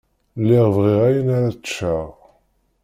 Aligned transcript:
Lliɣ 0.39 0.65
bɣiɣ 0.75 0.99
ayen 1.07 1.27
ara 1.35 1.55
ččeɣ. 1.59 2.09